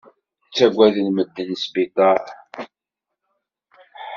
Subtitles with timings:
[0.47, 2.23] Ttagaden medden sbiṭar.